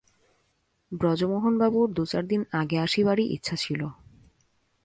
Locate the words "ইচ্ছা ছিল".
3.27-3.81